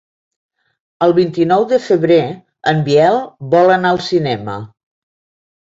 El 1.07 1.13
vint-i-nou 1.17 1.67
de 1.73 1.79
febrer 1.89 2.19
en 2.73 2.81
Biel 2.89 3.21
vol 3.55 3.75
anar 3.77 3.93
al 3.97 4.03
cinema. 4.11 4.57